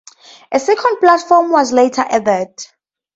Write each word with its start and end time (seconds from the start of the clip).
A 0.51 0.59
second 0.59 0.97
platform 0.99 1.51
was 1.51 1.71
later 1.71 2.01
added. 2.01 2.49